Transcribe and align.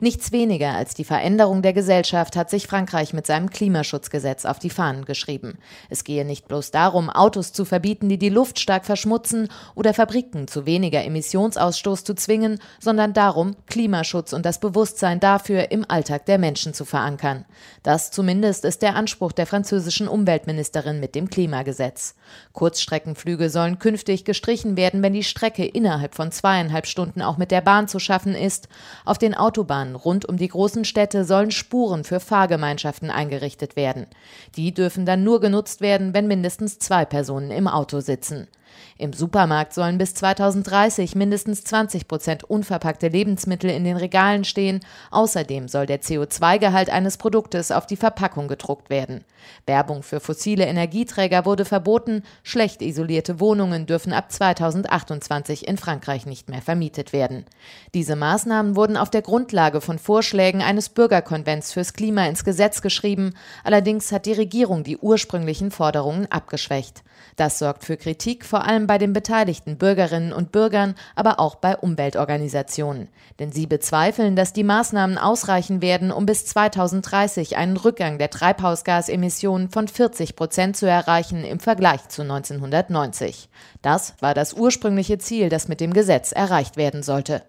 Nichts 0.00 0.30
weniger 0.30 0.74
als 0.74 0.94
die 0.94 1.02
Veränderung 1.02 1.60
der 1.60 1.72
Gesellschaft 1.72 2.36
hat 2.36 2.50
sich 2.50 2.68
Frankreich 2.68 3.12
mit 3.14 3.26
seinem 3.26 3.50
Klimaschutzgesetz 3.50 4.44
auf 4.44 4.60
die 4.60 4.70
Fahnen 4.70 5.04
geschrieben. 5.04 5.58
Es 5.90 6.04
gehe 6.04 6.24
nicht 6.24 6.46
bloß 6.46 6.70
darum, 6.70 7.10
Autos 7.10 7.52
zu 7.52 7.64
verbieten, 7.64 8.08
die 8.08 8.16
die 8.16 8.28
Luft 8.28 8.60
stark 8.60 8.86
verschmutzen 8.86 9.48
oder 9.74 9.92
Fabriken 9.92 10.46
zu 10.46 10.66
weniger 10.66 11.02
Emissionsausstoß 11.02 12.04
zu 12.04 12.14
zwingen, 12.14 12.60
sondern 12.78 13.12
darum, 13.12 13.56
Klimaschutz 13.66 14.32
und 14.32 14.46
das 14.46 14.60
Bewusstsein 14.60 15.18
dafür 15.18 15.72
im 15.72 15.84
Alltag 15.88 16.26
der 16.26 16.38
Menschen 16.38 16.74
zu 16.74 16.84
verankern. 16.84 17.44
Das 17.82 18.12
zumindest 18.12 18.64
ist 18.64 18.82
der 18.82 18.94
Anspruch 18.94 19.32
der 19.32 19.48
französischen 19.48 20.06
Umweltministerin 20.06 21.00
mit 21.00 21.16
dem 21.16 21.28
Klimagesetz. 21.28 22.14
Kurzstreckenflüge 22.52 23.50
sollen 23.50 23.80
künftig 23.80 24.24
gestrichen 24.24 24.76
werden, 24.76 25.02
wenn 25.02 25.12
die 25.12 25.24
Strecke 25.24 25.66
innerhalb 25.66 26.14
von 26.14 26.30
zweieinhalb 26.30 26.86
Stunden 26.86 27.20
auch 27.20 27.36
mit 27.36 27.50
der 27.50 27.62
Bahn 27.62 27.88
zu 27.88 27.98
schaffen 27.98 28.36
ist. 28.36 28.68
Auf 29.04 29.18
den 29.18 29.34
Autobahnen 29.34 29.87
Autobahnen 29.88 29.96
rund 29.96 30.28
um 30.28 30.36
die 30.36 30.48
großen 30.48 30.84
Städte 30.84 31.24
sollen 31.24 31.50
Spuren 31.50 32.04
für 32.04 32.20
Fahrgemeinschaften 32.20 33.10
eingerichtet 33.10 33.76
werden. 33.76 34.06
Die 34.56 34.72
dürfen 34.72 35.06
dann 35.06 35.24
nur 35.24 35.40
genutzt 35.40 35.80
werden, 35.80 36.14
wenn 36.14 36.26
mindestens 36.26 36.78
zwei 36.78 37.04
Personen 37.04 37.50
im 37.50 37.68
Auto 37.68 38.00
sitzen. 38.00 38.48
Im 38.96 39.12
Supermarkt 39.12 39.74
sollen 39.74 39.96
bis 39.96 40.14
2030 40.14 41.14
mindestens 41.14 41.62
20 41.64 42.08
Prozent 42.08 42.44
unverpackte 42.44 43.08
Lebensmittel 43.08 43.70
in 43.70 43.84
den 43.84 43.96
Regalen 43.96 44.44
stehen. 44.44 44.80
Außerdem 45.10 45.68
soll 45.68 45.86
der 45.86 46.00
CO2-Gehalt 46.00 46.90
eines 46.90 47.16
Produktes 47.16 47.70
auf 47.70 47.86
die 47.86 47.96
Verpackung 47.96 48.48
gedruckt 48.48 48.90
werden. 48.90 49.24
Werbung 49.66 50.02
für 50.02 50.20
fossile 50.20 50.66
Energieträger 50.66 51.44
wurde 51.44 51.64
verboten. 51.64 52.22
Schlecht 52.42 52.82
isolierte 52.82 53.40
Wohnungen 53.40 53.86
dürfen 53.86 54.12
ab 54.12 54.32
2028 54.32 55.68
in 55.68 55.78
Frankreich 55.78 56.26
nicht 56.26 56.48
mehr 56.48 56.62
vermietet 56.62 57.12
werden. 57.12 57.44
Diese 57.94 58.16
Maßnahmen 58.16 58.76
wurden 58.76 58.96
auf 58.96 59.10
der 59.10 59.22
Grundlage 59.22 59.80
von 59.80 59.98
Vorschlägen 59.98 60.62
eines 60.62 60.88
Bürgerkonvents 60.88 61.72
fürs 61.72 61.92
Klima 61.92 62.26
ins 62.26 62.44
Gesetz 62.44 62.82
geschrieben. 62.82 63.34
Allerdings 63.64 64.10
hat 64.12 64.26
die 64.26 64.32
Regierung 64.32 64.84
die 64.84 64.98
ursprünglichen 64.98 65.70
Forderungen 65.70 66.26
abgeschwächt. 66.30 67.02
Das 67.36 67.58
sorgt 67.58 67.84
für 67.84 67.96
Kritik, 67.96 68.44
vor 68.58 68.66
allem 68.66 68.88
bei 68.88 68.98
den 68.98 69.12
beteiligten 69.12 69.78
Bürgerinnen 69.78 70.32
und 70.32 70.50
Bürgern, 70.50 70.96
aber 71.14 71.38
auch 71.38 71.54
bei 71.54 71.76
Umweltorganisationen. 71.76 73.06
Denn 73.38 73.52
sie 73.52 73.68
bezweifeln, 73.68 74.34
dass 74.34 74.52
die 74.52 74.64
Maßnahmen 74.64 75.16
ausreichen 75.16 75.80
werden, 75.80 76.10
um 76.10 76.26
bis 76.26 76.44
2030 76.46 77.56
einen 77.56 77.76
Rückgang 77.76 78.18
der 78.18 78.30
Treibhausgasemissionen 78.30 79.70
von 79.70 79.86
40 79.86 80.34
Prozent 80.34 80.76
zu 80.76 80.86
erreichen 80.86 81.44
im 81.44 81.60
Vergleich 81.60 82.08
zu 82.08 82.22
1990. 82.22 83.48
Das 83.80 84.14
war 84.18 84.34
das 84.34 84.54
ursprüngliche 84.54 85.18
Ziel, 85.18 85.50
das 85.50 85.68
mit 85.68 85.80
dem 85.80 85.92
Gesetz 85.92 86.32
erreicht 86.32 86.76
werden 86.76 87.04
sollte. 87.04 87.44